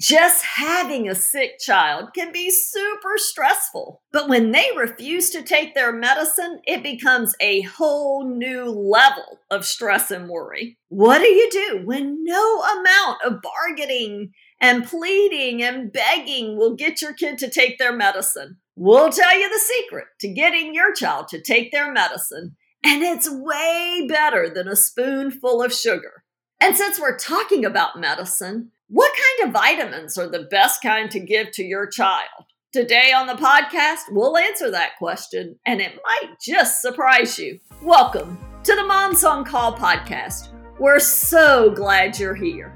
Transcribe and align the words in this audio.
Just 0.00 0.42
having 0.42 1.10
a 1.10 1.14
sick 1.14 1.58
child 1.58 2.14
can 2.14 2.32
be 2.32 2.50
super 2.50 3.16
stressful. 3.16 4.00
But 4.12 4.30
when 4.30 4.50
they 4.50 4.70
refuse 4.74 5.28
to 5.30 5.42
take 5.42 5.74
their 5.74 5.92
medicine, 5.92 6.62
it 6.64 6.82
becomes 6.82 7.34
a 7.38 7.60
whole 7.60 8.26
new 8.26 8.64
level 8.64 9.40
of 9.50 9.66
stress 9.66 10.10
and 10.10 10.26
worry. 10.26 10.78
What 10.88 11.18
do 11.18 11.26
you 11.26 11.50
do 11.50 11.82
when 11.84 12.24
no 12.24 12.62
amount 12.62 13.18
of 13.26 13.42
bargaining 13.42 14.32
and 14.58 14.86
pleading 14.86 15.62
and 15.62 15.92
begging 15.92 16.56
will 16.56 16.74
get 16.74 17.02
your 17.02 17.12
kid 17.12 17.36
to 17.36 17.50
take 17.50 17.76
their 17.76 17.94
medicine? 17.94 18.56
We'll 18.76 19.10
tell 19.10 19.38
you 19.38 19.50
the 19.50 19.58
secret 19.58 20.06
to 20.20 20.32
getting 20.32 20.74
your 20.74 20.94
child 20.94 21.28
to 21.28 21.42
take 21.42 21.72
their 21.72 21.92
medicine, 21.92 22.56
and 22.82 23.02
it's 23.02 23.28
way 23.30 24.06
better 24.08 24.48
than 24.48 24.66
a 24.66 24.76
spoonful 24.76 25.60
of 25.62 25.74
sugar. 25.74 26.24
And 26.58 26.74
since 26.74 26.98
we're 26.98 27.18
talking 27.18 27.66
about 27.66 28.00
medicine, 28.00 28.70
what 28.92 29.12
kind 29.12 29.48
of 29.48 29.54
vitamins 29.54 30.18
are 30.18 30.28
the 30.28 30.48
best 30.50 30.82
kind 30.82 31.08
to 31.12 31.20
give 31.20 31.52
to 31.52 31.62
your 31.62 31.86
child? 31.86 32.26
Today 32.72 33.12
on 33.12 33.28
the 33.28 33.34
podcast, 33.34 34.00
we'll 34.10 34.36
answer 34.36 34.68
that 34.68 34.96
question, 34.98 35.56
and 35.64 35.80
it 35.80 35.92
might 36.04 36.34
just 36.44 36.82
surprise 36.82 37.38
you. 37.38 37.60
Welcome 37.82 38.36
to 38.64 38.74
the 38.74 38.82
Moms 38.82 39.22
on 39.22 39.44
Call 39.44 39.76
podcast. 39.76 40.48
We're 40.80 40.98
so 40.98 41.70
glad 41.70 42.18
you're 42.18 42.34
here. 42.34 42.74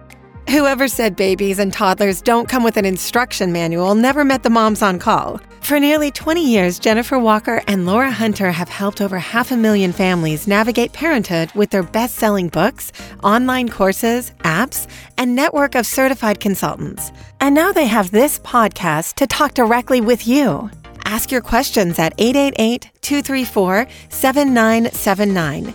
Whoever 0.49 0.87
said 0.87 1.17
babies 1.17 1.59
and 1.59 1.73
toddlers 1.73 2.23
don't 2.23 2.49
come 2.49 2.63
with 2.63 2.77
an 2.77 2.85
instruction 2.85 3.51
manual 3.51 3.97
never 3.97 4.25
met 4.25 4.45
the 4.45 4.51
moms 4.51 4.83
on 4.83 5.01
call. 5.01 5.41
For 5.65 5.81
nearly 5.81 6.11
20 6.11 6.47
years, 6.47 6.79
Jennifer 6.79 7.19
Walker 7.19 7.63
and 7.67 7.87
Laura 7.87 8.11
Hunter 8.11 8.53
have 8.53 8.69
helped 8.69 9.01
over 9.01 9.19
half 9.19 9.51
a 9.51 9.57
million 9.57 9.93
families 9.93 10.47
navigate 10.47 10.93
parenthood 10.93 11.51
with 11.53 11.71
their 11.71 11.83
best 11.83 12.17
selling 12.17 12.49
books, 12.49 12.93
online 13.23 13.71
courses, 13.71 14.33
apps, 14.41 14.87
and 15.17 15.35
network 15.35 15.75
of 15.75 15.87
certified 15.87 16.39
consultants. 16.39 17.13
And 17.41 17.55
now 17.55 17.73
they 17.73 17.87
have 17.87 18.11
this 18.11 18.39
podcast 18.41 19.15
to 19.15 19.27
talk 19.27 19.55
directly 19.55 20.03
with 20.03 20.27
you. 20.27 20.71
Ask 21.07 21.33
your 21.33 21.41
questions 21.41 21.99
at 21.99 22.13
888 22.19 22.91
234 23.01 23.87
7979. 24.11 25.73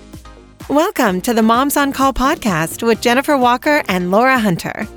Welcome 0.70 1.20
to 1.22 1.34
the 1.34 1.42
Moms 1.42 1.78
on 1.78 1.94
Call 1.94 2.14
podcast 2.14 2.86
with 2.86 3.02
Jennifer 3.02 3.36
Walker 3.36 3.82
and 3.88 4.12
Laura 4.12 4.38
Hunter. 4.38 4.88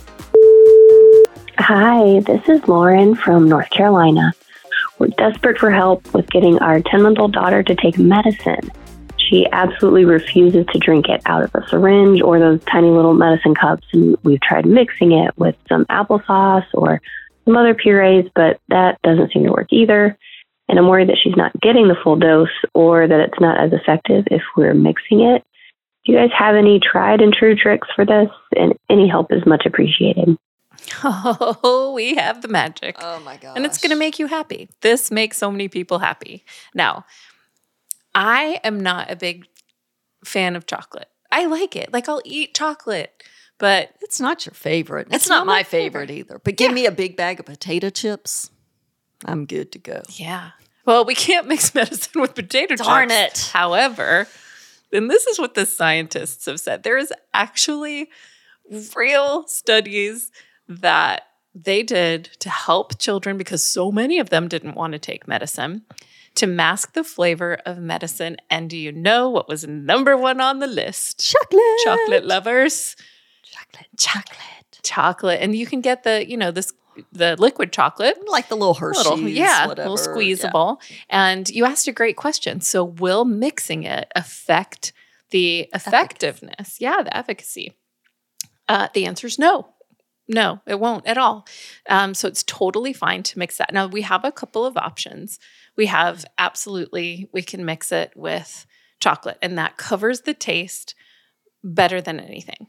Hi, 1.58 2.18
this 2.20 2.42
is 2.48 2.66
Lauren 2.66 3.14
from 3.14 3.48
North 3.48 3.70
Carolina. 3.70 4.34
We're 4.98 5.06
desperate 5.08 5.56
for 5.56 5.70
help 5.70 6.12
with 6.12 6.28
getting 6.28 6.58
our 6.58 6.80
10 6.80 7.02
month 7.02 7.20
old 7.20 7.32
daughter 7.32 7.62
to 7.62 7.76
take 7.76 7.96
medicine. 7.96 8.72
She 9.16 9.46
absolutely 9.52 10.04
refuses 10.04 10.66
to 10.72 10.78
drink 10.80 11.08
it 11.08 11.22
out 11.26 11.44
of 11.44 11.54
a 11.54 11.66
syringe 11.68 12.20
or 12.22 12.40
those 12.40 12.62
tiny 12.64 12.90
little 12.90 13.14
medicine 13.14 13.54
cups, 13.54 13.86
and 13.92 14.16
we've 14.24 14.40
tried 14.40 14.66
mixing 14.66 15.12
it 15.12 15.32
with 15.38 15.54
some 15.68 15.84
applesauce 15.86 16.66
or 16.74 17.00
some 17.44 17.56
other 17.56 17.74
purees, 17.74 18.28
but 18.34 18.60
that 18.68 19.00
doesn't 19.02 19.32
seem 19.32 19.44
to 19.44 19.52
work 19.52 19.68
either. 19.70 20.18
And 20.68 20.76
I'm 20.76 20.88
worried 20.88 21.08
that 21.08 21.18
she's 21.22 21.36
not 21.36 21.58
getting 21.60 21.86
the 21.86 21.96
full 22.02 22.16
dose 22.16 22.48
or 22.74 23.06
that 23.06 23.20
it's 23.20 23.40
not 23.40 23.62
as 23.62 23.72
effective 23.72 24.24
if 24.28 24.42
we're 24.56 24.74
mixing 24.74 25.20
it. 25.20 25.44
Do 26.04 26.12
you 26.12 26.18
guys 26.18 26.30
have 26.36 26.56
any 26.56 26.80
tried 26.80 27.20
and 27.20 27.32
true 27.32 27.54
tricks 27.54 27.88
for 27.94 28.04
this? 28.04 28.28
And 28.56 28.74
any 28.90 29.08
help 29.08 29.32
is 29.32 29.46
much 29.46 29.66
appreciated. 29.66 30.36
Oh, 31.02 31.92
we 31.94 32.14
have 32.14 32.42
the 32.42 32.48
magic. 32.48 32.96
Oh 33.00 33.20
my 33.20 33.36
god. 33.36 33.56
And 33.56 33.64
it's 33.66 33.78
going 33.78 33.90
to 33.90 33.96
make 33.96 34.18
you 34.18 34.26
happy. 34.26 34.68
This 34.80 35.10
makes 35.10 35.36
so 35.38 35.50
many 35.50 35.68
people 35.68 35.98
happy. 35.98 36.44
Now, 36.74 37.04
I 38.14 38.60
am 38.64 38.80
not 38.80 39.10
a 39.10 39.16
big 39.16 39.46
fan 40.24 40.56
of 40.56 40.66
chocolate. 40.66 41.08
I 41.30 41.46
like 41.46 41.74
it. 41.76 41.92
Like 41.92 42.08
I'll 42.08 42.22
eat 42.24 42.54
chocolate, 42.54 43.22
but 43.58 43.90
It's 44.00 44.20
not 44.20 44.46
your 44.46 44.54
favorite. 44.54 45.08
It's, 45.08 45.16
It's 45.16 45.28
not, 45.28 45.46
not 45.46 45.46
my 45.46 45.62
favorite, 45.62 46.08
favorite. 46.08 46.18
either. 46.18 46.40
But 46.42 46.56
give 46.56 46.70
Yeah. 46.70 46.74
me 46.74 46.86
a 46.86 46.92
big 46.92 47.16
bag 47.16 47.40
of 47.40 47.46
potato 47.46 47.90
chips. 47.90 48.50
I'm 49.24 49.46
good 49.46 49.72
to 49.72 49.78
go. 49.78 50.02
yeah. 50.10 50.50
Well, 50.86 51.04
we 51.06 51.14
can't 51.14 51.48
mix 51.48 51.74
medicine 51.74 52.20
with 52.20 52.34
potato 52.34 52.76
Darn 52.76 52.76
chips. 52.76 52.84
Darn 52.86 53.10
it. 53.10 53.50
However, 53.52 54.28
and 54.92 55.10
this 55.10 55.26
is 55.26 55.38
what 55.38 55.54
the 55.54 55.64
scientists 55.66 56.44
have 56.46 56.60
said. 56.60 56.82
There 56.82 56.98
is 56.98 57.12
actually 57.32 58.10
real 58.94 59.46
studies 59.48 60.30
that 60.68 61.22
they 61.54 61.82
did 61.82 62.24
to 62.40 62.50
help 62.50 62.98
children 62.98 63.36
because 63.38 63.64
so 63.64 63.92
many 63.92 64.18
of 64.18 64.30
them 64.30 64.48
didn't 64.48 64.74
want 64.74 64.92
to 64.92 64.98
take 64.98 65.28
medicine 65.28 65.82
to 66.34 66.46
mask 66.48 66.94
the 66.94 67.04
flavor 67.04 67.58
of 67.64 67.78
medicine. 67.78 68.36
And 68.50 68.68
do 68.68 68.76
you 68.76 68.90
know 68.90 69.30
what 69.30 69.48
was 69.48 69.66
number 69.66 70.16
one 70.16 70.40
on 70.40 70.58
the 70.58 70.66
list? 70.66 71.20
Chocolate. 71.20 71.62
Chocolate 71.84 72.24
lovers. 72.24 72.96
Chocolate. 73.44 73.86
Chocolate. 73.96 74.80
Chocolate. 74.82 75.40
And 75.40 75.54
you 75.54 75.64
can 75.66 75.80
get 75.80 76.02
the, 76.02 76.28
you 76.28 76.36
know, 76.36 76.50
this 76.50 76.72
the 77.12 77.36
liquid 77.38 77.72
chocolate. 77.72 78.16
Like 78.28 78.48
the 78.48 78.56
little 78.56 78.74
Hershey's. 78.74 79.04
Little, 79.04 79.28
yeah, 79.28 79.66
whatever. 79.66 79.90
little 79.90 80.04
Yeah. 80.06 80.12
squeezable. 80.12 80.80
And 81.08 81.48
you 81.50 81.64
asked 81.64 81.86
a 81.88 81.92
great 81.92 82.16
question. 82.16 82.60
So, 82.60 82.84
will 82.84 83.24
mixing 83.24 83.82
it 83.84 84.10
affect 84.16 84.92
the 85.30 85.68
effectiveness? 85.74 86.80
Yeah, 86.80 87.02
the 87.02 87.16
efficacy. 87.16 87.74
Uh, 88.68 88.88
the 88.94 89.06
answer 89.06 89.26
is 89.26 89.38
no. 89.38 89.73
No, 90.26 90.60
it 90.66 90.80
won't 90.80 91.06
at 91.06 91.18
all. 91.18 91.46
Um, 91.88 92.14
so 92.14 92.28
it's 92.28 92.42
totally 92.42 92.92
fine 92.92 93.22
to 93.24 93.38
mix 93.38 93.58
that. 93.58 93.72
Now 93.72 93.86
we 93.86 94.02
have 94.02 94.24
a 94.24 94.32
couple 94.32 94.64
of 94.64 94.76
options. 94.76 95.38
We 95.76 95.86
have 95.86 96.24
absolutely 96.38 97.28
we 97.32 97.42
can 97.42 97.64
mix 97.64 97.92
it 97.92 98.12
with 98.16 98.66
chocolate, 99.00 99.38
and 99.42 99.58
that 99.58 99.76
covers 99.76 100.22
the 100.22 100.34
taste 100.34 100.94
better 101.62 102.00
than 102.00 102.20
anything. 102.20 102.68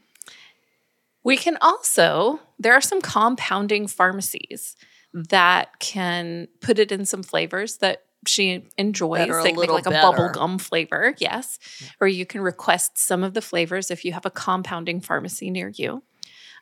We 1.24 1.36
can 1.36 1.58
also, 1.60 2.40
there 2.58 2.72
are 2.72 2.80
some 2.80 3.00
compounding 3.00 3.88
pharmacies 3.88 4.76
that 5.12 5.80
can 5.80 6.46
put 6.60 6.78
it 6.78 6.92
in 6.92 7.04
some 7.04 7.22
flavors 7.22 7.78
that 7.78 8.02
she 8.26 8.64
enjoys, 8.78 9.28
a 9.28 9.32
like, 9.32 9.56
make 9.56 9.70
like 9.70 9.86
a 9.86 9.90
better. 9.90 10.02
bubble 10.02 10.28
gum 10.32 10.58
flavor, 10.58 11.14
yes. 11.18 11.58
Or 12.00 12.06
you 12.06 12.26
can 12.26 12.42
request 12.42 12.98
some 12.98 13.24
of 13.24 13.34
the 13.34 13.42
flavors 13.42 13.90
if 13.90 14.04
you 14.04 14.12
have 14.12 14.26
a 14.26 14.30
compounding 14.30 15.00
pharmacy 15.00 15.50
near 15.50 15.68
you. 15.74 16.02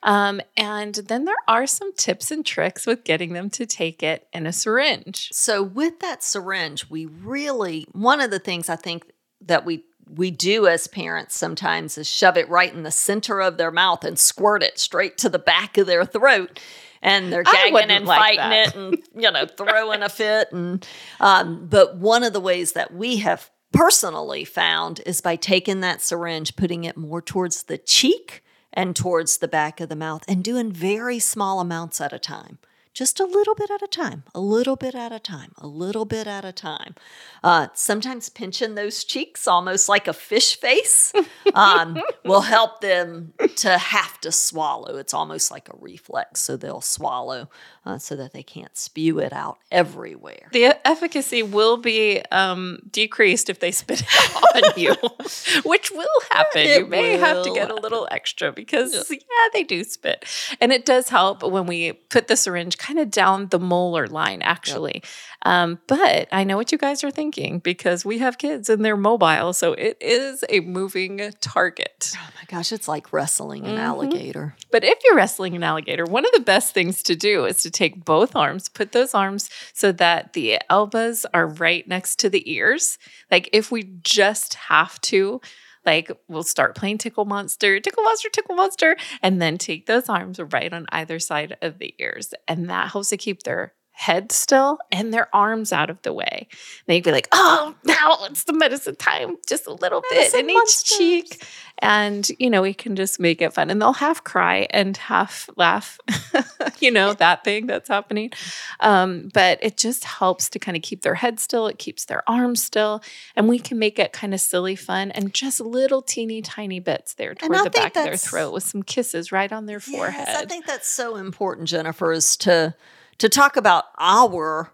Um, 0.05 0.43
and 0.55 0.95
then 0.95 1.25
there 1.25 1.35
are 1.49 1.67
some 1.67 1.95
tips 1.95 2.31
and 2.31 2.45
tricks 2.45 2.87
with 2.87 3.05
getting 3.05 3.33
them 3.33 3.49
to 3.51 3.65
take 3.65 4.03
it 4.03 4.29
in 4.35 4.47
a 4.47 4.53
syringe. 4.53 5.31
So 5.33 5.63
with 5.63 6.01
that 6.01 6.23
syringe, 6.23 6.91
we 6.91 7.07
really 7.07 7.87
one 7.93 8.21
of 8.21 8.31
the 8.31 8.39
things 8.39 8.69
I 8.69 8.77
think 8.77 9.11
that 9.41 9.65
we 9.65 9.85
we 10.07 10.31
do 10.31 10.67
as 10.67 10.87
parents 10.87 11.37
sometimes 11.37 11.97
is 11.97 12.07
shove 12.07 12.37
it 12.37 12.49
right 12.51 12.73
in 12.73 12.83
the 12.83 12.91
center 12.91 13.41
of 13.41 13.57
their 13.57 13.71
mouth 13.71 14.05
and 14.05 14.19
squirt 14.19 14.63
it 14.63 14.79
straight 14.79 15.17
to 15.19 15.31
the 15.31 15.39
back 15.39 15.79
of 15.79 15.87
their 15.87 16.05
throat. 16.05 16.61
And 17.01 17.33
they're 17.33 17.43
gagging 17.43 17.91
and 17.91 18.07
like 18.07 18.19
fighting 18.19 18.37
that. 18.37 18.69
it 18.69 18.75
and 18.77 18.99
you 19.23 19.31
know 19.31 19.47
throwing 19.47 20.03
a 20.03 20.11
fit 20.11 20.53
and 20.53 20.87
um, 21.19 21.67
but 21.67 21.97
one 21.97 22.23
of 22.23 22.35
the 22.35 22.41
ways 22.41 22.73
that 22.73 22.93
we 22.93 23.17
have 23.19 23.51
personally 23.73 24.45
found 24.45 25.01
is 25.07 25.21
by 25.23 25.37
taking 25.37 25.81
that 25.81 26.03
syringe, 26.03 26.57
putting 26.57 26.85
it 26.85 26.97
more 26.97 27.23
towards 27.23 27.65
the 27.65 27.79
cheek 27.79 28.44
and 28.75 28.95
towards 28.95 29.39
the 29.39 29.49
back 29.49 29.81
of 29.81 29.89
the 29.89 29.97
mouth 29.97 30.25
and 30.29 30.45
doing 30.45 30.71
very 30.71 31.19
small 31.19 31.61
amounts 31.61 32.01
at 32.01 32.13
a 32.13 32.19
time. 32.19 32.59
Just 32.93 33.19
a 33.19 33.25
little 33.25 33.57
bit 33.57 33.73
at 33.73 33.83
a 33.83 33.89
time, 33.89 34.23
a 34.37 34.41
little 34.41 34.77
bit 34.77 34.95
at 34.95 35.11
a 35.11 35.19
time, 35.19 35.51
a 35.59 35.67
little 35.67 36.05
bit 36.05 36.29
at 36.29 36.45
a 36.45 36.53
time. 36.53 36.95
Uh, 37.43 37.67
sometimes 37.75 38.29
pinching 38.29 38.77
those 38.77 39.03
cheeks, 39.03 39.49
almost 39.49 39.89
like 39.89 40.07
a 40.07 40.13
fish 40.13 40.57
face, 40.61 41.13
um, 41.55 42.01
will 42.25 42.43
help 42.43 42.83
them 42.83 43.33
to 43.57 43.79
have 43.79 44.21
to 44.21 44.31
swallow. 44.31 44.97
It's 44.97 45.13
almost 45.13 45.51
like 45.51 45.69
a 45.69 45.77
reflex, 45.81 46.41
so 46.43 46.57
they'll 46.57 46.81
swallow 46.81 47.49
uh, 47.87 47.99
so 47.99 48.17
that 48.17 48.33
they 48.33 48.43
can't 48.43 48.77
spew 48.77 49.19
it 49.19 49.33
out 49.33 49.59
everywhere. 49.71 50.49
The 50.53 50.77
efficacy 50.87 51.43
will 51.43 51.77
be 51.77 52.23
um, 52.33 52.79
decreased 52.91 53.51
if 53.51 53.61
they 53.61 53.71
spit 53.73 54.03
it 54.03 54.55
on 54.57 54.73
you, 54.81 54.95
which 55.65 55.91
will 55.91 56.09
happen. 56.31 56.67
you 56.67 56.87
may 56.87 57.17
have 57.19 57.45
to 57.45 57.53
get 57.53 57.71
a 57.71 57.75
little 57.75 58.09
extra 58.11 58.53
because, 58.53 59.11
yeah. 59.11 59.19
they 59.53 59.63
do 59.65 59.85
spit. 59.85 60.25
And 60.61 60.73
it 60.73 60.85
does 60.85 61.09
help 61.09 61.43
when 61.43 61.67
we 61.67 61.93
put 61.93 62.29
the 62.29 62.37
syringe 62.37 62.79
kind 62.79 62.99
of 62.99 63.11
down 63.11 63.49
the 63.49 63.59
molar 63.59 64.07
line, 64.07 64.43
actually. 64.43 65.03
Um, 65.43 65.79
but 65.87 66.27
I 66.33 66.45
know 66.45 66.57
what 66.57 66.73
you 66.73 66.79
guys 66.79 67.05
are 67.05 67.11
thinking 67.11 67.59
because 67.59 68.05
we 68.05 68.19
have 68.19 68.39
kids 68.39 68.71
and 68.71 68.83
they're 68.83 68.97
mobile. 68.97 69.53
So 69.53 69.75
it 69.75 69.99
is 70.01 70.43
a 70.49 70.61
moving 70.61 71.33
target. 71.43 72.13
Oh 72.17 72.29
my 72.37 72.45
gosh, 72.49 72.73
it's 72.73 72.89
like 72.89 73.13
wrestling 73.13 73.67
an 73.67 73.77
Mhm. 73.77 73.81
alligator. 73.81 74.57
But 74.71 74.85
if 74.85 74.99
you're 75.05 75.17
wrestling 75.17 75.55
an 75.55 75.63
alligator, 75.63 76.05
one 76.07 76.25
of 76.25 76.33
the 76.33 76.41
best 76.41 76.73
things 76.73 77.03
to 77.05 77.15
do 77.15 77.45
is 77.45 77.63
to 77.63 77.71
take 77.75 78.05
both 78.05 78.35
arms, 78.35 78.69
put 78.69 78.93
those 78.93 79.15
arms 79.15 79.51
so 79.73 79.93
that 79.93 80.33
the 80.33 80.59
elbows 80.71 81.27
are 81.35 81.47
right 81.47 81.87
next 81.87 82.19
to 82.21 82.31
the 82.31 82.51
ears. 82.51 82.99
Like 83.31 83.51
if 83.53 83.71
we 83.71 83.83
just 84.03 84.55
have 84.55 85.01
to, 85.03 85.41
like 85.85 86.11
we'll 86.29 86.43
start 86.43 86.75
playing 86.75 86.99
Tickle 86.99 87.27
Monster, 87.27 87.81
Tickle 87.81 88.05
Monster, 88.05 88.31
Tickle 88.31 88.55
Monster, 88.55 88.97
and 89.23 89.43
then 89.43 89.59
take 89.59 89.87
those 89.87 90.09
arms 90.09 90.39
right 90.39 90.73
on 90.73 90.87
either 90.91 91.19
side 91.19 91.57
of 91.61 91.79
the 91.79 91.95
ears. 91.99 92.33
And 92.49 92.71
that 92.71 92.93
helps 92.93 93.11
to 93.11 93.17
keep 93.17 93.43
their 93.43 93.75
head 93.97 94.33
still 94.33 94.79
and 94.91 95.15
their 95.15 95.35
arms 95.35 95.73
out 95.73 95.89
of 95.89 96.03
the 96.03 96.13
way. 96.13 96.49
And 96.51 96.87
They'd 96.87 97.05
be 97.05 97.13
like, 97.13 97.29
oh, 97.31 97.75
now 97.85 98.19
it's 98.25 98.43
the 98.43 98.53
medicine 98.53 98.97
time, 98.97 99.37
just 99.47 99.69
a 99.69 99.73
little 99.73 100.03
bit 100.11 100.35
in 100.35 100.51
each 100.51 100.85
cheek. 100.85 101.47
And, 101.79 102.29
you 102.39 102.51
know, 102.51 102.63
we 102.63 102.75
can 102.75 102.97
just 102.97 103.21
make 103.21 103.41
it 103.41 103.53
fun. 103.53 103.71
And 103.71 103.81
they'll 103.81 103.93
half 103.93 104.23
cry 104.25 104.67
and 104.71 104.97
half 104.97 105.49
laugh, 105.57 105.99
you 106.81 106.91
know, 106.91 107.15
that 107.15 107.45
thing 107.45 107.67
that's 107.67 107.89
happening. 107.89 108.33
Um, 108.81 109.31
but 109.33 109.61
it 109.63 109.77
just 109.77 110.05
helps 110.05 110.49
to 110.51 110.59
kind 110.59 110.77
of 110.77 110.83
keep 110.83 111.03
their 111.03 111.15
head 111.15 111.39
still, 111.39 111.69
it 111.69 111.79
keeps 111.79 112.05
their 112.05 112.29
arms 112.29 112.63
still. 112.63 113.01
And 113.37 113.49
we 113.49 113.61
can 113.61 113.79
make 113.79 114.01
it 114.01 114.13
kind 114.13 114.35
of 114.35 114.41
silly 114.41 114.77
fun 114.77 115.13
and 115.13 115.33
just 115.33 115.61
little 115.61 116.03
teeny 116.03 116.43
tiny 116.43 116.81
bits 116.81 117.15
there 117.15 117.35
toward 117.35 117.65
the 117.65 117.71
back 117.71 117.97
of 117.97 118.05
their 118.05 118.17
throat 118.17 118.53
with 118.53 118.65
some 118.65 118.83
kisses 118.83 119.31
right 119.31 119.53
on 119.53 119.67
their 119.67 119.81
forehead. 119.81 120.27
Yes, 120.27 120.43
I 120.43 120.47
think 120.47 120.67
that's 120.67 120.89
so 120.89 121.17
important, 121.17 121.69
Jennifer, 121.69 122.11
is 122.11 122.37
to 122.39 122.75
to 123.19 123.29
talk 123.29 123.57
about 123.57 123.85
our 123.99 124.73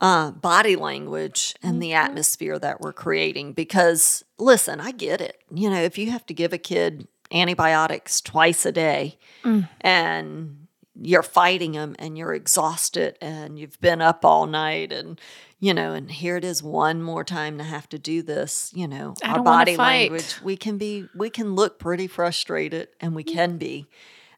uh, 0.00 0.30
body 0.30 0.76
language 0.76 1.54
and 1.62 1.72
mm-hmm. 1.72 1.80
the 1.80 1.92
atmosphere 1.94 2.58
that 2.58 2.80
we're 2.80 2.92
creating. 2.92 3.52
Because 3.52 4.24
listen, 4.38 4.80
I 4.80 4.92
get 4.92 5.20
it. 5.20 5.42
You 5.52 5.70
know, 5.70 5.80
if 5.80 5.98
you 5.98 6.10
have 6.10 6.26
to 6.26 6.34
give 6.34 6.52
a 6.52 6.58
kid 6.58 7.08
antibiotics 7.32 8.20
twice 8.20 8.64
a 8.66 8.72
day 8.72 9.18
mm. 9.44 9.68
and 9.80 10.66
you're 11.00 11.22
fighting 11.22 11.72
them 11.72 11.94
and 11.98 12.16
you're 12.16 12.34
exhausted 12.34 13.16
and 13.20 13.58
you've 13.58 13.80
been 13.80 14.00
up 14.00 14.24
all 14.24 14.46
night 14.46 14.92
and 14.92 15.20
you 15.58 15.74
know 15.74 15.92
and 15.92 16.10
here 16.10 16.36
it 16.36 16.44
is 16.44 16.62
one 16.62 17.02
more 17.02 17.24
time 17.24 17.58
to 17.58 17.64
have 17.64 17.88
to 17.88 17.98
do 17.98 18.22
this 18.22 18.70
you 18.74 18.86
know 18.86 19.14
our 19.24 19.42
body 19.42 19.76
language 19.76 20.40
we 20.42 20.56
can 20.56 20.78
be 20.78 21.06
we 21.14 21.28
can 21.28 21.54
look 21.54 21.78
pretty 21.78 22.06
frustrated 22.06 22.88
and 23.00 23.14
we 23.14 23.24
can 23.24 23.58
be 23.58 23.86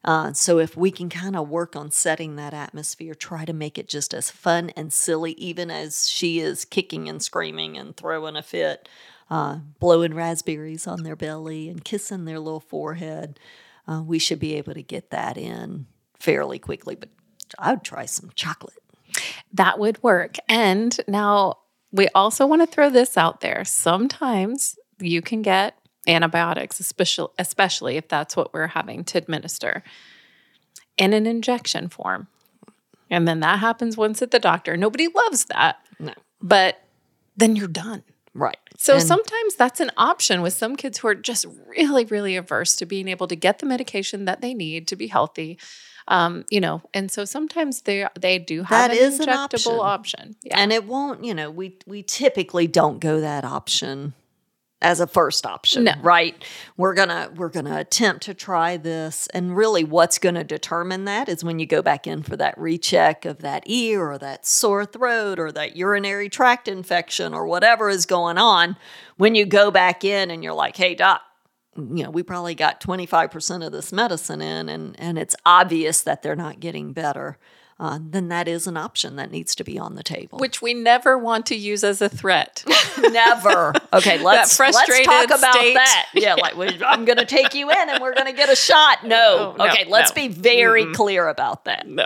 uh, 0.03 0.33
so 0.33 0.59
if 0.59 0.77
we 0.77 0.91
can 0.91 1.09
kind 1.09 1.35
of 1.35 1.49
work 1.49 1.75
on 1.75 1.91
setting 1.91 2.35
that 2.35 2.53
atmosphere, 2.53 3.13
try 3.13 3.45
to 3.45 3.53
make 3.53 3.77
it 3.77 3.87
just 3.87 4.13
as 4.13 4.31
fun 4.31 4.71
and 4.75 4.93
silly, 4.93 5.33
even 5.33 5.69
as 5.69 6.09
she 6.09 6.39
is 6.39 6.65
kicking 6.65 7.09
and 7.09 7.21
screaming 7.21 7.77
and 7.77 7.95
throwing 7.97 8.35
a 8.35 8.43
fit, 8.43 8.87
uh, 9.29 9.59
blowing 9.79 10.13
raspberries 10.13 10.87
on 10.87 11.03
their 11.03 11.15
belly 11.15 11.69
and 11.69 11.83
kissing 11.83 12.25
their 12.25 12.39
little 12.39 12.59
forehead, 12.59 13.39
uh, 13.87 14.01
we 14.01 14.19
should 14.19 14.39
be 14.39 14.55
able 14.55 14.73
to 14.73 14.83
get 14.83 15.09
that 15.09 15.37
in 15.37 15.85
fairly 16.17 16.59
quickly. 16.59 16.95
But 16.95 17.09
I 17.57 17.71
would 17.71 17.83
try 17.83 18.05
some 18.05 18.31
chocolate. 18.35 18.77
That 19.53 19.79
would 19.79 20.01
work. 20.03 20.37
And 20.47 20.97
now 21.07 21.59
we 21.91 22.07
also 22.09 22.45
want 22.45 22.61
to 22.61 22.67
throw 22.67 22.89
this 22.89 23.17
out 23.17 23.41
there. 23.41 23.65
Sometimes 23.65 24.77
you 24.99 25.21
can 25.21 25.41
get 25.41 25.75
antibiotics, 26.07 26.79
especially, 26.79 27.31
especially 27.37 27.97
if 27.97 28.07
that's 28.07 28.35
what 28.35 28.53
we're 28.53 28.67
having 28.67 29.03
to 29.05 29.17
administer, 29.17 29.83
in 30.97 31.13
an 31.13 31.25
injection 31.25 31.89
form. 31.89 32.27
And 33.09 33.27
then 33.27 33.39
that 33.39 33.59
happens 33.59 33.97
once 33.97 34.21
at 34.21 34.31
the 34.31 34.39
doctor. 34.39 34.77
Nobody 34.77 35.07
loves 35.07 35.45
that. 35.45 35.77
No. 35.99 36.13
But 36.41 36.81
then 37.35 37.55
you're 37.55 37.67
done. 37.67 38.03
Right. 38.33 38.57
So 38.77 38.95
and 38.95 39.03
sometimes 39.03 39.55
that's 39.55 39.79
an 39.79 39.91
option 39.97 40.41
with 40.41 40.53
some 40.53 40.75
kids 40.75 40.99
who 40.99 41.07
are 41.07 41.15
just 41.15 41.45
really, 41.67 42.05
really 42.05 42.35
averse 42.35 42.75
to 42.77 42.85
being 42.85 43.07
able 43.07 43.27
to 43.27 43.35
get 43.35 43.59
the 43.59 43.65
medication 43.65 44.25
that 44.25 44.41
they 44.41 44.53
need 44.53 44.87
to 44.89 44.95
be 44.95 45.07
healthy. 45.07 45.57
Um, 46.07 46.45
you 46.49 46.59
know, 46.59 46.81
and 46.93 47.11
so 47.11 47.25
sometimes 47.25 47.81
they 47.83 48.07
they 48.19 48.39
do 48.39 48.63
have 48.63 48.89
that 48.89 48.97
an 48.97 48.97
is 48.97 49.19
injectable 49.19 49.73
an 49.73 49.79
option. 49.79 50.19
option. 50.19 50.35
Yeah. 50.43 50.59
And 50.59 50.71
it 50.71 50.85
won't, 50.85 51.23
you 51.23 51.33
know, 51.33 51.51
we 51.51 51.77
we 51.85 52.01
typically 52.03 52.67
don't 52.67 52.99
go 52.99 53.19
that 53.21 53.43
option 53.43 54.13
as 54.81 54.99
a 54.99 55.07
first 55.07 55.45
option 55.45 55.83
no. 55.83 55.93
right? 56.01 56.41
We're 56.77 56.93
gonna 56.93 57.31
we're 57.35 57.49
gonna 57.49 57.77
attempt 57.77 58.23
to 58.23 58.33
try 58.33 58.77
this 58.77 59.27
and 59.33 59.55
really 59.55 59.83
what's 59.83 60.19
gonna 60.19 60.43
determine 60.43 61.05
that 61.05 61.27
is 61.27 61.43
when 61.43 61.59
you 61.59 61.65
go 61.65 61.81
back 61.81 62.07
in 62.07 62.23
for 62.23 62.37
that 62.37 62.57
recheck 62.57 63.25
of 63.25 63.39
that 63.39 63.63
ear 63.65 64.11
or 64.11 64.17
that 64.17 64.45
sore 64.45 64.85
throat 64.85 65.39
or 65.39 65.51
that 65.51 65.75
urinary 65.75 66.29
tract 66.29 66.67
infection 66.67 67.33
or 67.33 67.45
whatever 67.45 67.89
is 67.89 68.05
going 68.05 68.37
on. 68.37 68.77
When 69.17 69.35
you 69.35 69.45
go 69.45 69.69
back 69.69 70.03
in 70.05 70.31
and 70.31 70.43
you're 70.43 70.53
like 70.53 70.77
hey 70.77 70.95
doc 70.95 71.21
you 71.75 72.03
know 72.03 72.09
we 72.09 72.23
probably 72.23 72.55
got 72.55 72.81
25% 72.81 73.65
of 73.65 73.71
this 73.71 73.93
medicine 73.93 74.41
in 74.41 74.69
and 74.69 74.95
and 74.99 75.17
it's 75.17 75.35
obvious 75.45 76.01
that 76.01 76.21
they're 76.21 76.35
not 76.35 76.59
getting 76.59 76.93
better 76.93 77.37
uh, 77.79 77.97
then 78.01 78.27
that 78.27 78.47
is 78.49 78.67
an 78.67 78.75
option 78.75 79.15
that 79.15 79.31
needs 79.31 79.55
to 79.55 79.63
be 79.63 79.79
on 79.79 79.95
the 79.95 80.03
table. 80.03 80.37
Which 80.37 80.61
we 80.61 80.73
never 80.73 81.17
want 81.17 81.45
to 81.45 81.55
use 81.55 81.83
as 81.85 82.01
a 82.01 82.09
threat. 82.09 82.65
never. 82.99 83.73
Okay, 83.93 84.21
let's, 84.21 84.59
let's 84.59 85.05
talk 85.05 85.25
about 85.25 85.55
state. 85.55 85.75
that. 85.75 86.09
Yeah, 86.13 86.35
like 86.35 86.55
I'm 86.85 87.05
going 87.05 87.19
to 87.19 87.25
take 87.25 87.53
you 87.53 87.71
in 87.71 87.89
and 87.89 88.01
we're 88.01 88.13
going 88.13 88.25
to 88.25 88.33
get 88.33 88.49
a 88.49 88.55
shot. 88.55 89.05
No. 89.05 89.55
no 89.57 89.67
okay, 89.67 89.85
no, 89.85 89.91
let's 89.91 90.11
no. 90.11 90.15
be 90.15 90.27
very 90.27 90.83
mm-hmm. 90.83 90.93
clear 90.93 91.29
about 91.29 91.65
that. 91.65 91.87
No, 91.87 92.05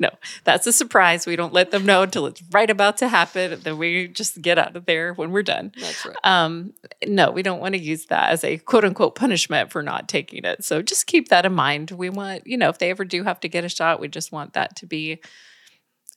no. 0.00 0.10
That's 0.42 0.66
a 0.66 0.72
surprise. 0.72 1.24
We 1.24 1.36
don't 1.36 1.52
let 1.52 1.70
them 1.70 1.86
know 1.86 2.02
until 2.02 2.26
it's 2.26 2.42
right 2.50 2.68
about 2.68 2.96
to 2.96 3.08
happen. 3.08 3.60
Then 3.62 3.78
we 3.78 4.08
just 4.08 4.42
get 4.42 4.58
out 4.58 4.74
of 4.74 4.86
there 4.86 5.14
when 5.14 5.30
we're 5.30 5.44
done. 5.44 5.70
That's 5.78 6.04
right. 6.04 6.16
Um, 6.24 6.72
no, 7.06 7.30
we 7.30 7.42
don't 7.42 7.60
want 7.60 7.74
to 7.74 7.80
use 7.80 8.06
that 8.06 8.32
as 8.32 8.42
a 8.42 8.58
quote 8.58 8.84
unquote 8.84 9.14
punishment 9.14 9.70
for 9.70 9.82
not 9.82 10.08
taking 10.08 10.44
it. 10.44 10.64
So 10.64 10.82
just 10.82 11.06
keep 11.06 11.28
that 11.28 11.46
in 11.46 11.52
mind. 11.52 11.92
We 11.92 12.10
want, 12.10 12.44
you 12.44 12.56
know, 12.56 12.70
if 12.70 12.78
they 12.78 12.90
ever 12.90 13.04
do 13.04 13.22
have 13.22 13.38
to 13.40 13.48
get 13.48 13.64
a 13.64 13.68
shot, 13.68 14.00
we 14.00 14.08
just 14.08 14.32
want 14.32 14.54
that 14.54 14.74
to 14.76 14.86
be 14.86 15.11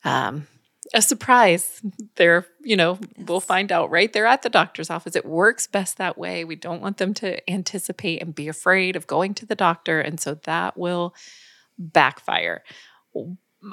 um, 0.04 0.48
a 0.94 1.02
surprise. 1.02 1.82
They're, 2.16 2.46
you 2.62 2.76
know, 2.76 3.00
yes. 3.02 3.28
we'll 3.28 3.40
find 3.40 3.72
out 3.72 3.90
right 3.90 4.12
there 4.14 4.26
at 4.26 4.44
the 4.44 4.50
doctor's 4.50 4.90
office. 4.90 5.16
It 5.16 5.26
works 5.26 5.68
best 5.68 5.98
that 5.98 6.18
way. 6.18 6.44
We 6.44 6.56
don't 6.56 6.82
want 6.82 6.98
them 6.98 7.14
to 7.16 7.50
anticipate 7.50 8.22
and 8.22 8.36
be 8.36 8.48
afraid 8.48 8.96
of 8.96 9.08
going 9.08 9.34
to 9.36 9.46
the 9.46 9.56
doctor. 9.56 10.00
And 10.00 10.20
so 10.20 10.36
that 10.44 10.78
will 10.78 11.16
backfire. 11.78 12.64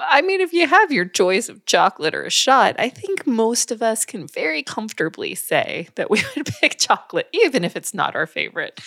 I 0.01 0.21
mean, 0.21 0.41
if 0.41 0.53
you 0.53 0.67
have 0.67 0.91
your 0.91 1.05
choice 1.05 1.49
of 1.49 1.65
chocolate 1.65 2.15
or 2.15 2.23
a 2.23 2.31
shot, 2.31 2.75
I 2.79 2.89
think 2.89 3.27
most 3.27 3.71
of 3.71 3.83
us 3.83 4.05
can 4.05 4.27
very 4.27 4.63
comfortably 4.63 5.35
say 5.35 5.89
that 5.95 6.09
we 6.09 6.23
would 6.35 6.47
pick 6.47 6.79
chocolate, 6.79 7.29
even 7.31 7.63
if 7.63 7.75
it's 7.75 7.93
not 7.93 8.15
our 8.15 8.25
favorite. 8.25 8.81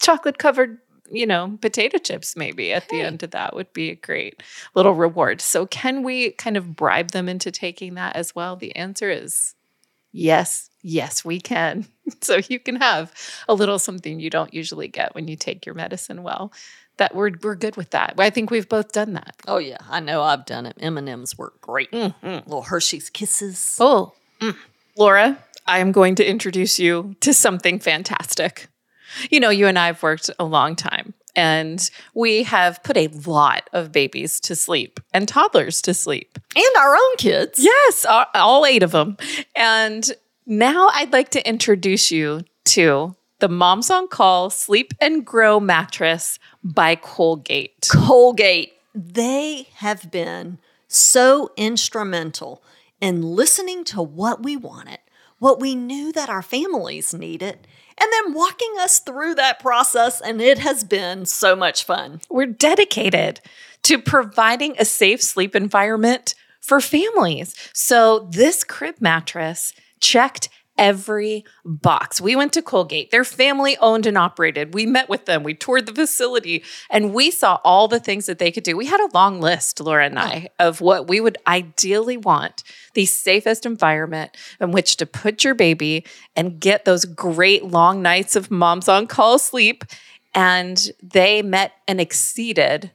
Chocolate 0.00 0.38
covered 0.38 0.78
you 1.10 1.26
know, 1.26 1.58
potato 1.60 1.98
chips 1.98 2.36
maybe 2.36 2.72
at 2.72 2.88
the 2.88 3.00
end 3.00 3.22
of 3.22 3.32
that 3.32 3.54
would 3.54 3.72
be 3.72 3.90
a 3.90 3.94
great 3.94 4.42
little 4.74 4.94
reward. 4.94 5.40
So, 5.40 5.66
can 5.66 6.02
we 6.02 6.30
kind 6.32 6.56
of 6.56 6.76
bribe 6.76 7.10
them 7.10 7.28
into 7.28 7.50
taking 7.50 7.94
that 7.94 8.16
as 8.16 8.34
well? 8.34 8.56
The 8.56 8.74
answer 8.76 9.10
is 9.10 9.54
yes, 10.12 10.70
yes, 10.82 11.24
we 11.24 11.40
can. 11.40 11.86
so, 12.20 12.38
you 12.48 12.58
can 12.58 12.76
have 12.76 13.12
a 13.48 13.54
little 13.54 13.78
something 13.78 14.20
you 14.20 14.30
don't 14.30 14.54
usually 14.54 14.88
get 14.88 15.14
when 15.14 15.28
you 15.28 15.36
take 15.36 15.66
your 15.66 15.74
medicine 15.74 16.22
well. 16.22 16.52
That 16.98 17.14
we're 17.14 17.32
we're 17.42 17.56
good 17.56 17.76
with 17.76 17.90
that. 17.90 18.14
I 18.18 18.30
think 18.30 18.50
we've 18.50 18.68
both 18.68 18.92
done 18.92 19.14
that. 19.14 19.36
Oh 19.46 19.58
yeah, 19.58 19.78
I 19.88 20.00
know 20.00 20.22
I've 20.22 20.44
done 20.44 20.66
it. 20.66 20.76
M 20.78 20.98
and 20.98 21.08
M's 21.08 21.38
work 21.38 21.60
great. 21.60 21.90
Mm-hmm. 21.90 22.26
Little 22.26 22.62
Hershey's 22.62 23.08
Kisses. 23.08 23.78
Oh, 23.80 24.12
mm. 24.40 24.54
Laura, 24.96 25.38
I 25.66 25.78
am 25.78 25.90
going 25.90 26.16
to 26.16 26.28
introduce 26.28 26.78
you 26.78 27.16
to 27.20 27.32
something 27.32 27.78
fantastic 27.78 28.68
you 29.30 29.40
know, 29.40 29.50
you 29.50 29.66
and 29.66 29.78
I 29.78 29.86
have 29.86 30.02
worked 30.02 30.30
a 30.38 30.44
long 30.44 30.76
time 30.76 31.14
and 31.34 31.90
we 32.14 32.42
have 32.42 32.82
put 32.82 32.96
a 32.96 33.08
lot 33.08 33.68
of 33.72 33.92
babies 33.92 34.40
to 34.40 34.54
sleep 34.54 35.00
and 35.14 35.26
toddlers 35.26 35.80
to 35.82 35.94
sleep. 35.94 36.38
And 36.54 36.76
our 36.76 36.94
own 36.94 37.16
kids. 37.16 37.58
Yes, 37.58 38.04
all 38.34 38.66
eight 38.66 38.82
of 38.82 38.90
them. 38.90 39.16
And 39.56 40.10
now 40.46 40.88
I'd 40.92 41.12
like 41.12 41.30
to 41.30 41.48
introduce 41.48 42.10
you 42.10 42.42
to 42.64 43.16
the 43.38 43.48
Moms 43.48 43.90
on 43.90 44.08
Call 44.08 44.50
Sleep 44.50 44.92
and 45.00 45.24
Grow 45.24 45.58
mattress 45.58 46.38
by 46.62 46.94
Colgate. 46.94 47.88
Colgate. 47.90 48.74
They 48.94 49.68
have 49.76 50.10
been 50.10 50.58
so 50.86 51.50
instrumental 51.56 52.62
in 53.00 53.22
listening 53.22 53.82
to 53.84 54.02
what 54.02 54.42
we 54.42 54.56
wanted, 54.56 54.98
what 55.42 55.58
we 55.58 55.74
knew 55.74 56.12
that 56.12 56.28
our 56.28 56.40
families 56.40 57.12
needed 57.12 57.66
and 57.98 58.08
then 58.12 58.32
walking 58.32 58.76
us 58.78 59.00
through 59.00 59.34
that 59.34 59.58
process. 59.58 60.20
And 60.20 60.40
it 60.40 60.60
has 60.60 60.84
been 60.84 61.26
so 61.26 61.56
much 61.56 61.82
fun. 61.82 62.20
We're 62.30 62.46
dedicated 62.46 63.40
to 63.82 63.98
providing 63.98 64.76
a 64.78 64.84
safe 64.84 65.20
sleep 65.20 65.56
environment 65.56 66.36
for 66.60 66.80
families. 66.80 67.56
So, 67.72 68.28
this 68.30 68.62
crib 68.62 69.00
mattress 69.00 69.72
checked 69.98 70.48
every 70.78 71.44
box. 71.64 72.20
We 72.20 72.36
went 72.36 72.52
to 72.54 72.62
Colgate. 72.62 73.10
They're 73.10 73.24
family 73.24 73.76
owned 73.78 74.06
and 74.06 74.16
operated. 74.16 74.74
We 74.74 74.86
met 74.86 75.08
with 75.08 75.26
them. 75.26 75.42
We 75.42 75.54
toured 75.54 75.86
the 75.86 75.94
facility 75.94 76.64
and 76.90 77.12
we 77.12 77.30
saw 77.30 77.58
all 77.64 77.88
the 77.88 78.00
things 78.00 78.26
that 78.26 78.38
they 78.38 78.50
could 78.50 78.64
do. 78.64 78.76
We 78.76 78.86
had 78.86 79.00
a 79.00 79.12
long 79.14 79.40
list, 79.40 79.80
Laura 79.80 80.06
and 80.06 80.18
I, 80.18 80.48
of 80.58 80.80
what 80.80 81.08
we 81.08 81.20
would 81.20 81.38
ideally 81.46 82.16
want 82.16 82.62
the 82.94 83.06
safest 83.06 83.66
environment 83.66 84.36
in 84.60 84.72
which 84.72 84.96
to 84.96 85.06
put 85.06 85.44
your 85.44 85.54
baby 85.54 86.04
and 86.36 86.60
get 86.60 86.84
those 86.84 87.04
great 87.04 87.64
long 87.64 88.02
nights 88.02 88.36
of 88.36 88.50
moms 88.50 88.88
on 88.88 89.06
call 89.06 89.38
sleep. 89.38 89.84
And 90.34 90.90
they 91.02 91.42
met 91.42 91.72
and 91.86 92.00
exceeded 92.00 92.90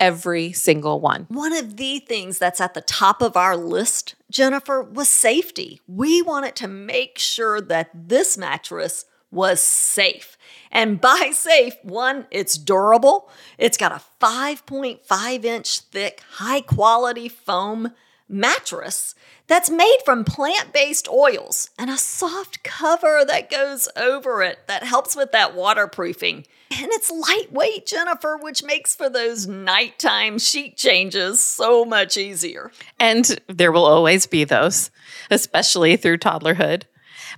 every 0.00 0.52
single 0.52 1.00
one. 1.00 1.26
One 1.28 1.52
of 1.52 1.76
the 1.76 1.98
things 2.00 2.38
that's 2.38 2.60
at 2.60 2.74
the 2.74 2.80
top 2.80 3.22
of 3.22 3.36
our 3.36 3.56
list, 3.56 4.14
Jennifer, 4.30 4.82
was 4.82 5.08
safety. 5.08 5.80
We 5.86 6.22
wanted 6.22 6.54
to 6.56 6.68
make 6.68 7.18
sure 7.18 7.60
that 7.60 7.90
this 7.94 8.36
mattress 8.38 9.04
was 9.30 9.60
safe. 9.60 10.36
And 10.70 11.00
by 11.00 11.30
safe, 11.34 11.74
one, 11.82 12.26
it's 12.30 12.56
durable. 12.56 13.30
It's 13.56 13.76
got 13.76 13.92
a 13.92 14.02
5.5 14.24 15.44
inch 15.44 15.80
thick, 15.80 16.22
high 16.32 16.60
quality 16.60 17.28
foam 17.28 17.92
mattress 18.28 19.14
that's 19.46 19.70
made 19.70 19.98
from 20.04 20.24
plant 20.24 20.72
based 20.72 21.08
oils 21.08 21.70
and 21.78 21.90
a 21.90 21.96
soft 21.96 22.62
cover 22.62 23.24
that 23.26 23.50
goes 23.50 23.88
over 23.96 24.42
it 24.42 24.58
that 24.68 24.82
helps 24.82 25.16
with 25.16 25.32
that 25.32 25.54
waterproofing. 25.54 26.44
And 26.70 26.88
it's 26.92 27.10
lightweight, 27.10 27.86
Jennifer, 27.86 28.36
which 28.36 28.62
makes 28.62 28.94
for 28.94 29.08
those 29.08 29.46
nighttime 29.46 30.38
sheet 30.38 30.76
changes 30.76 31.40
so 31.40 31.86
much 31.86 32.18
easier. 32.18 32.70
And 33.00 33.40
there 33.46 33.72
will 33.72 33.86
always 33.86 34.26
be 34.26 34.44
those, 34.44 34.90
especially 35.30 35.96
through 35.96 36.18
toddlerhood. 36.18 36.82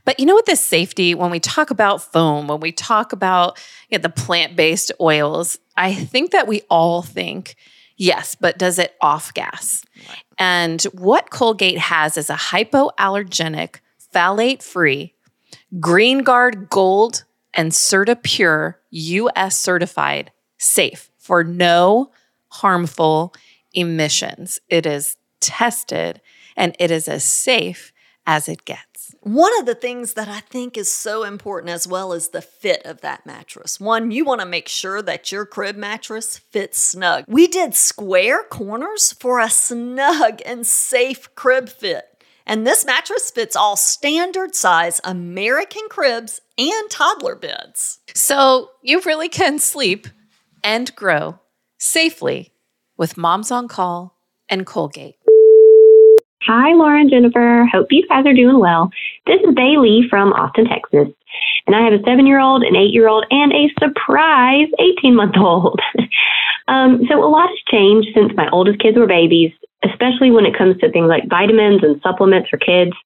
But 0.04 0.18
you 0.18 0.26
know 0.26 0.34
what 0.34 0.46
this 0.46 0.64
safety, 0.64 1.14
when 1.14 1.30
we 1.30 1.40
talk 1.40 1.70
about 1.70 2.02
foam, 2.02 2.48
when 2.48 2.60
we 2.60 2.72
talk 2.72 3.12
about 3.12 3.58
you 3.88 3.98
know, 3.98 4.02
the 4.02 4.08
plant 4.08 4.56
based 4.56 4.90
oils, 5.00 5.58
I 5.76 5.94
think 5.94 6.32
that 6.32 6.48
we 6.48 6.62
all 6.68 7.02
think, 7.02 7.54
yes, 8.00 8.34
but 8.34 8.58
does 8.58 8.78
it 8.78 8.96
off 9.00 9.32
gas? 9.34 9.84
Right. 10.08 10.18
And 10.38 10.82
what 10.94 11.30
Colgate 11.30 11.78
has 11.78 12.16
is 12.16 12.30
a 12.30 12.34
hypoallergenic, 12.34 13.76
phthalate 14.12 14.62
free, 14.62 15.14
GREENGUARD 15.78 16.70
Gold 16.70 17.24
and 17.54 17.70
CertaPure 17.70 18.74
US 18.90 19.56
certified 19.56 20.32
safe 20.58 21.10
for 21.18 21.44
no 21.44 22.10
harmful 22.48 23.34
emissions. 23.72 24.58
It 24.68 24.86
is 24.86 25.16
tested 25.40 26.20
and 26.56 26.74
it 26.78 26.90
is 26.90 27.06
as 27.06 27.22
safe 27.22 27.92
as 28.26 28.48
it 28.48 28.64
gets. 28.64 28.89
One 29.20 29.56
of 29.58 29.66
the 29.66 29.74
things 29.74 30.14
that 30.14 30.28
I 30.28 30.40
think 30.40 30.76
is 30.76 30.90
so 30.90 31.24
important 31.24 31.70
as 31.70 31.86
well 31.86 32.12
is 32.12 32.28
the 32.28 32.42
fit 32.42 32.82
of 32.84 33.00
that 33.00 33.26
mattress. 33.26 33.80
One, 33.80 34.10
you 34.10 34.24
want 34.24 34.40
to 34.40 34.46
make 34.46 34.68
sure 34.68 35.02
that 35.02 35.30
your 35.30 35.46
crib 35.46 35.76
mattress 35.76 36.38
fits 36.38 36.78
snug. 36.78 37.24
We 37.28 37.46
did 37.46 37.74
square 37.74 38.42
corners 38.44 39.12
for 39.12 39.40
a 39.40 39.50
snug 39.50 40.40
and 40.44 40.66
safe 40.66 41.34
crib 41.34 41.68
fit. 41.68 42.04
And 42.46 42.66
this 42.66 42.84
mattress 42.84 43.30
fits 43.30 43.54
all 43.54 43.76
standard 43.76 44.54
size 44.54 45.00
American 45.04 45.82
cribs 45.88 46.40
and 46.58 46.90
toddler 46.90 47.36
beds. 47.36 48.00
So 48.14 48.70
you 48.82 49.00
really 49.02 49.28
can 49.28 49.58
sleep 49.58 50.08
and 50.64 50.94
grow 50.96 51.38
safely 51.78 52.52
with 52.96 53.16
Moms 53.16 53.50
on 53.50 53.68
Call 53.68 54.18
and 54.48 54.66
Colgate. 54.66 55.16
Hi, 56.50 56.74
Laura 56.74 56.98
and 56.98 57.08
Jennifer. 57.08 57.64
Hope 57.70 57.86
you 57.92 58.02
guys 58.08 58.26
are 58.26 58.34
doing 58.34 58.58
well. 58.58 58.90
This 59.24 59.38
is 59.38 59.54
Bailey 59.54 60.02
from 60.10 60.32
Austin, 60.32 60.64
Texas. 60.66 61.06
And 61.68 61.76
I 61.76 61.84
have 61.84 61.92
a 61.92 62.02
seven 62.02 62.26
year 62.26 62.40
old, 62.40 62.64
an 62.64 62.74
eight 62.74 62.92
year 62.92 63.06
old, 63.06 63.24
and 63.30 63.52
a 63.52 63.70
surprise 63.78 64.66
18 64.98 65.14
month 65.14 65.36
old. 65.38 65.78
um, 66.66 67.06
so 67.08 67.22
a 67.22 67.30
lot 67.30 67.50
has 67.50 67.58
changed 67.70 68.08
since 68.16 68.32
my 68.34 68.50
oldest 68.50 68.80
kids 68.80 68.98
were 68.98 69.06
babies, 69.06 69.52
especially 69.84 70.32
when 70.32 70.44
it 70.44 70.58
comes 70.58 70.76
to 70.78 70.90
things 70.90 71.06
like 71.06 71.30
vitamins 71.30 71.84
and 71.84 72.02
supplements 72.02 72.48
for 72.48 72.56
kids. 72.58 72.98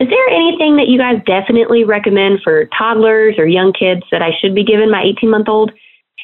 Is 0.00 0.08
there 0.08 0.28
anything 0.32 0.76
that 0.76 0.88
you 0.88 0.96
guys 0.96 1.20
definitely 1.26 1.84
recommend 1.84 2.40
for 2.42 2.64
toddlers 2.78 3.34
or 3.36 3.46
young 3.46 3.74
kids 3.74 4.04
that 4.10 4.22
I 4.22 4.30
should 4.40 4.54
be 4.54 4.64
giving 4.64 4.90
my 4.90 5.02
18 5.04 5.28
month 5.28 5.50
old? 5.50 5.70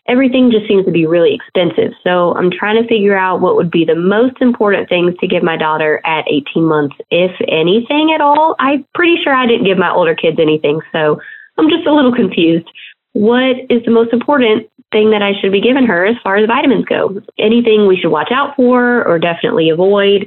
Everything 0.09 0.51
just 0.51 0.67
seems 0.67 0.85
to 0.85 0.91
be 0.91 1.07
really 1.07 1.35
expensive. 1.35 1.93
So 2.03 2.35
I'm 2.35 2.51
trying 2.51 2.81
to 2.83 2.89
figure 2.89 3.17
out 3.17 3.41
what 3.41 3.57
would 3.57 3.71
be 3.71 3.85
the 3.85 3.95
most 3.95 4.37
important 4.41 4.89
things 4.89 5.15
to 5.21 5.27
give 5.27 5.43
my 5.43 5.57
daughter 5.57 6.01
at 6.05 6.25
18 6.29 6.65
months, 6.65 6.97
if 7.11 7.31
anything 7.49 8.13
at 8.15 8.21
all. 8.21 8.57
I'm 8.59 8.85
pretty 8.95 9.17
sure 9.23 9.35
I 9.35 9.47
didn't 9.47 9.67
give 9.67 9.79
my 9.79 9.91
older 9.91 10.15
kids 10.15 10.39
anything, 10.41 10.81
so 10.93 11.21
I'm 11.59 11.69
just 11.69 11.87
a 11.87 11.93
little 11.93 12.15
confused. 12.15 12.69
What 13.13 13.57
is 13.69 13.85
the 13.85 13.91
most 13.91 14.13
important 14.13 14.69
thing 14.91 15.11
that 15.11 15.23
I 15.23 15.33
should 15.41 15.53
be 15.53 15.61
giving 15.61 15.87
her 15.87 16.05
as 16.07 16.17
far 16.23 16.37
as 16.37 16.47
vitamins 16.47 16.87
go? 16.87 17.21
Anything 17.39 17.87
we 17.87 17.97
should 17.97 18.11
watch 18.11 18.31
out 18.33 18.57
for 18.57 19.07
or 19.07 19.19
definitely 19.19 19.71
avoid? 19.71 20.27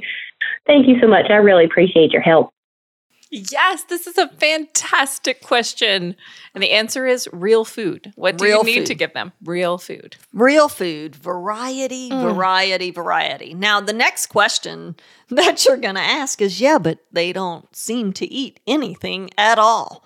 Thank 0.66 0.88
you 0.88 0.98
so 1.00 1.06
much. 1.06 1.26
I 1.30 1.34
really 1.34 1.64
appreciate 1.64 2.12
your 2.12 2.22
help. 2.22 2.50
Yes, 3.30 3.82
this 3.84 4.06
is 4.06 4.18
a 4.18 4.28
fantastic 4.28 5.42
question. 5.42 6.14
And 6.54 6.62
the 6.62 6.70
answer 6.70 7.06
is 7.06 7.28
real 7.32 7.64
food. 7.64 8.12
What 8.14 8.38
do 8.38 8.44
real 8.44 8.58
you 8.58 8.64
need 8.64 8.78
food. 8.80 8.86
to 8.86 8.94
give 8.94 9.12
them? 9.14 9.32
Real 9.44 9.78
food. 9.78 10.16
Real 10.32 10.68
food. 10.68 11.16
Variety, 11.16 12.08
mm. 12.08 12.22
variety, 12.22 12.90
variety. 12.92 13.52
Now, 13.52 13.80
the 13.80 13.92
next 13.92 14.26
question 14.26 14.96
that 15.28 15.64
you're 15.64 15.76
going 15.76 15.96
to 15.96 16.00
ask 16.00 16.40
is 16.40 16.60
yeah, 16.60 16.78
but 16.78 16.98
they 17.12 17.32
don't 17.32 17.74
seem 17.74 18.12
to 18.14 18.26
eat 18.26 18.60
anything 18.66 19.30
at 19.36 19.58
all. 19.58 20.04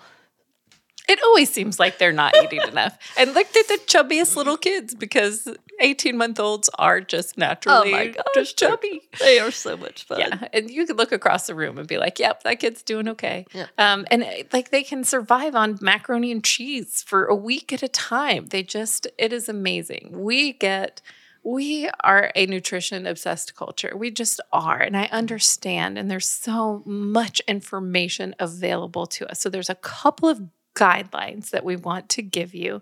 It 1.11 1.21
always 1.25 1.51
seems 1.51 1.77
like 1.77 1.97
they're 1.97 2.13
not 2.13 2.33
eating 2.41 2.61
enough. 2.61 2.97
And 3.17 3.33
look, 3.33 3.51
they're 3.51 3.63
the 3.67 3.83
chubbiest 3.85 4.37
little 4.37 4.55
kids 4.55 4.95
because 4.95 5.45
18 5.81 6.15
month 6.15 6.39
olds 6.39 6.69
are 6.79 7.01
just 7.01 7.37
naturally 7.37 7.93
oh 7.93 8.11
gosh, 8.13 8.25
just 8.33 8.57
chubby. 8.57 9.01
They 9.19 9.37
are 9.39 9.51
so 9.51 9.75
much 9.75 10.05
fun. 10.05 10.19
Yeah. 10.19 10.47
And 10.53 10.71
you 10.71 10.85
could 10.85 10.97
look 10.97 11.11
across 11.11 11.47
the 11.47 11.53
room 11.53 11.77
and 11.77 11.85
be 11.85 11.97
like, 11.97 12.17
yep, 12.17 12.43
that 12.43 12.61
kid's 12.61 12.81
doing 12.81 13.09
okay. 13.09 13.45
Yeah. 13.51 13.67
Um, 13.77 14.07
and 14.09 14.23
eh, 14.23 14.43
like 14.53 14.69
they 14.69 14.83
can 14.83 15.03
survive 15.03 15.53
on 15.53 15.77
macaroni 15.81 16.31
and 16.31 16.41
cheese 16.41 17.03
for 17.03 17.25
a 17.25 17.35
week 17.35 17.73
at 17.73 17.83
a 17.83 17.89
time. 17.89 18.45
They 18.45 18.63
just, 18.63 19.05
it 19.17 19.33
is 19.33 19.49
amazing. 19.49 20.11
We 20.13 20.53
get, 20.53 21.01
we 21.43 21.89
are 22.05 22.31
a 22.35 22.45
nutrition 22.45 23.05
obsessed 23.05 23.53
culture. 23.53 23.97
We 23.97 24.11
just 24.11 24.39
are. 24.53 24.79
And 24.79 24.95
I 24.95 25.09
understand. 25.11 25.97
And 25.97 26.09
there's 26.09 26.27
so 26.27 26.83
much 26.85 27.41
information 27.49 28.33
available 28.39 29.07
to 29.07 29.29
us. 29.29 29.41
So 29.41 29.49
there's 29.49 29.69
a 29.69 29.75
couple 29.75 30.29
of 30.29 30.41
guidelines 30.75 31.49
that 31.51 31.65
we 31.65 31.75
want 31.75 32.09
to 32.09 32.21
give 32.21 32.53
you. 32.53 32.81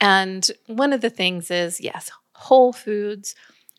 And 0.00 0.48
one 0.66 0.92
of 0.92 1.00
the 1.00 1.10
things 1.10 1.50
is 1.50 1.80
yes, 1.80 2.10
whole 2.34 2.72
foods, 2.72 3.34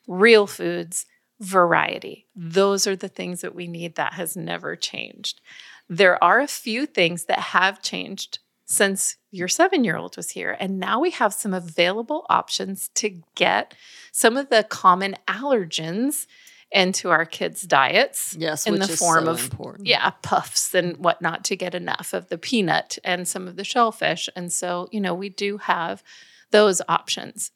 real 0.08 0.48
foods, 0.48 1.06
variety. 1.40 2.28
Those 2.36 2.88
are 2.88 2.96
the 2.96 3.10
things 3.10 3.42
that 3.42 3.56
we 3.56 3.68
need 3.68 3.96
that 3.96 4.14
has 4.14 4.38
never 4.38 4.76
changed. 4.76 5.42
There 5.90 6.24
are 6.24 6.40
a 6.40 6.48
few 6.48 6.86
things 6.86 7.26
that 7.26 7.40
have 7.40 7.82
changed 7.82 8.40
since 8.66 9.18
your 9.32 9.48
seven 9.48 9.84
year 9.84 9.98
old 9.98 10.16
was 10.16 10.32
here. 10.32 10.56
And 10.60 10.80
now 10.80 11.00
we 11.00 11.12
have 11.12 11.34
some 11.34 11.54
available 11.54 12.26
options 12.30 12.90
to 12.96 13.22
get 13.36 13.76
some 14.12 14.38
of 14.38 14.50
the 14.50 14.64
common 14.64 15.16
allergens 15.28 16.28
into 16.74 17.10
our 17.10 17.26
kids' 17.26 17.62
diets. 17.62 18.36
Yes, 18.38 18.66
in 18.66 18.80
the 18.80 18.88
form 18.88 19.26
so 19.26 19.32
of 19.32 19.44
important. 19.44 19.88
yeah 19.88 20.10
puffs 20.22 20.74
and 20.74 20.98
whatnot 20.98 21.44
to 21.46 21.56
get 21.56 21.76
enough 21.76 22.14
of 22.14 22.30
the 22.30 22.38
peanut 22.38 22.98
and 23.04 23.28
some 23.28 23.48
of 23.48 23.56
the 23.56 23.64
shellfish. 23.64 24.28
And 24.36 24.52
so 24.52 24.90
you 24.92 25.00
know 25.00 25.14
we 25.14 25.30
do 25.30 25.58
have 25.58 26.04
those 26.52 26.82
options, 26.90 27.52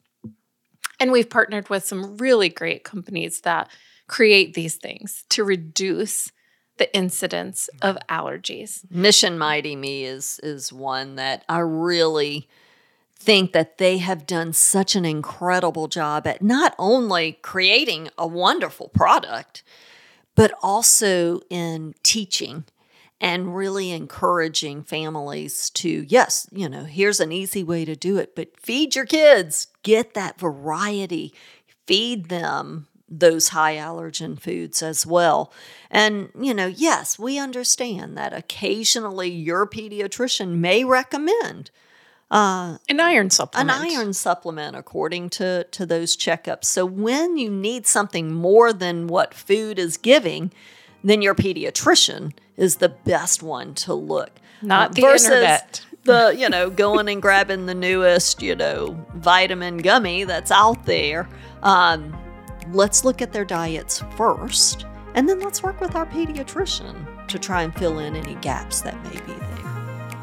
and 0.99 1.11
we've 1.11 1.29
partnered 1.29 1.69
with 1.69 1.85
some 1.85 2.17
really 2.17 2.49
great 2.49 2.83
companies 2.83 3.41
that 3.41 3.69
create 4.07 4.53
these 4.53 4.75
things 4.75 5.25
to 5.29 5.43
reduce 5.43 6.31
the 6.77 6.95
incidence 6.95 7.69
of 7.81 7.97
allergies. 8.09 8.89
Mission 8.89 9.37
Mighty 9.37 9.75
Me 9.75 10.05
is 10.05 10.39
is 10.43 10.71
one 10.71 11.15
that 11.15 11.43
I 11.49 11.59
really 11.59 12.47
think 13.19 13.51
that 13.51 13.77
they 13.77 13.97
have 13.97 14.25
done 14.25 14.53
such 14.53 14.95
an 14.95 15.03
incredible 15.03 15.87
job 15.87 16.27
at 16.27 16.41
not 16.41 16.75
only 16.77 17.33
creating 17.41 18.09
a 18.17 18.27
wonderful 18.27 18.89
product, 18.89 19.63
but 20.35 20.53
also 20.61 21.41
in 21.49 21.93
teaching 22.03 22.63
and 23.19 23.55
really 23.55 23.91
encouraging 23.91 24.83
families 24.83 25.71
to, 25.71 26.05
yes, 26.07 26.47
you 26.51 26.69
know, 26.69 26.83
here's 26.83 27.19
an 27.19 27.31
easy 27.31 27.63
way 27.63 27.83
to 27.83 27.95
do 27.95 28.17
it, 28.17 28.35
but 28.35 28.59
feed 28.59 28.95
your 28.95 29.05
kids, 29.05 29.67
get 29.81 30.13
that 30.13 30.39
variety, 30.39 31.33
feed 31.87 32.29
them 32.29 32.87
those 33.09 33.49
high 33.49 33.75
allergen 33.77 34.39
foods 34.39 34.83
as 34.83 35.05
well. 35.05 35.51
And, 35.89 36.29
you 36.39 36.53
know, 36.53 36.67
yes, 36.67 37.17
we 37.17 37.39
understand 37.39 38.17
that 38.17 38.33
occasionally 38.33 39.29
your 39.29 39.65
pediatrician 39.65 40.57
may 40.57 40.83
recommend 40.83 41.71
uh, 42.29 42.77
an 42.89 42.99
iron 42.99 43.29
supplement. 43.29 43.69
An 43.69 43.89
iron 43.89 44.13
supplement, 44.13 44.75
according 44.75 45.29
to, 45.31 45.63
to 45.65 45.85
those 45.85 46.17
checkups. 46.17 46.65
So, 46.65 46.85
when 46.85 47.37
you 47.37 47.49
need 47.49 47.87
something 47.87 48.33
more 48.33 48.73
than 48.73 49.07
what 49.07 49.33
food 49.33 49.79
is 49.79 49.97
giving, 49.97 50.51
then 51.03 51.21
your 51.21 51.35
pediatrician 51.35 52.33
is 52.57 52.77
the 52.77 52.89
best 52.89 53.41
one 53.41 53.73
to 53.75 53.93
look. 53.93 54.31
Not 54.61 54.89
uh, 54.89 54.93
the 54.93 55.01
versus 55.01 55.29
internet. 55.29 55.85
the, 56.03 56.35
you 56.37 56.49
know, 56.49 56.69
going 56.69 57.07
and 57.07 57.21
grabbing 57.21 57.65
the 57.65 57.75
newest, 57.75 58.41
you 58.41 58.55
know, 58.55 59.05
vitamin 59.15 59.77
gummy 59.77 60.25
that's 60.25 60.51
out 60.51 60.85
there. 60.85 61.29
Um, 61.63 62.17
let's 62.73 63.05
look 63.05 63.21
at 63.21 63.31
their 63.31 63.45
diets 63.45 64.03
first, 64.17 64.85
and 65.13 65.29
then 65.29 65.39
let's 65.39 65.63
work 65.63 65.79
with 65.79 65.95
our 65.95 66.05
pediatrician 66.07 67.27
to 67.27 67.39
try 67.39 67.63
and 67.63 67.73
fill 67.75 67.99
in 67.99 68.15
any 68.15 68.35
gaps 68.35 68.81
that 68.81 69.01
may 69.05 69.21
be 69.21 69.33
there. 69.39 69.46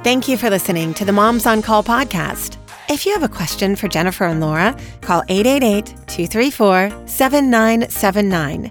Thank 0.05 0.29
you 0.29 0.37
for 0.37 0.51
listening 0.51 0.93
to 0.95 1.07
the 1.07 1.13
Moms 1.13 1.47
on 1.47 1.63
Call 1.63 1.83
podcast. 1.83 2.59
If 2.91 3.07
you 3.07 3.15
have 3.15 3.23
a 3.23 3.29
question 3.29 3.75
for 3.75 3.89
Jennifer 3.89 4.27
and 4.27 4.39
Laura, 4.39 4.77
call 5.01 5.23
888 5.31 5.87
234 6.07 7.09
7979. 7.09 8.71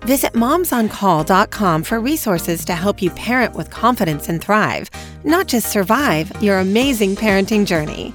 Visit 0.00 0.32
momsoncall.com 0.32 1.84
for 1.84 2.00
resources 2.00 2.64
to 2.64 2.72
help 2.74 3.00
you 3.00 3.10
parent 3.10 3.54
with 3.54 3.70
confidence 3.70 4.28
and 4.28 4.42
thrive, 4.42 4.90
not 5.22 5.46
just 5.46 5.70
survive 5.70 6.32
your 6.42 6.58
amazing 6.58 7.14
parenting 7.14 7.64
journey. 7.64 8.12